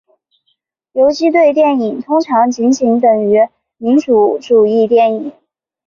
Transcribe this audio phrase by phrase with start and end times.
[0.93, 3.33] 游击队电影通常仅仅等同于
[3.77, 5.31] 平民主义电影。